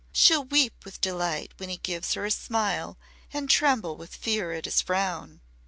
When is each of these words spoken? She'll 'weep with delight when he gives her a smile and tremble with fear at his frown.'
She'll 0.13 0.45
'weep 0.45 0.83
with 0.83 0.99
delight 0.99 1.51
when 1.57 1.69
he 1.69 1.77
gives 1.77 2.15
her 2.15 2.25
a 2.25 2.31
smile 2.31 2.97
and 3.31 3.47
tremble 3.47 3.95
with 3.97 4.15
fear 4.15 4.51
at 4.51 4.65
his 4.65 4.81
frown.' 4.81 5.41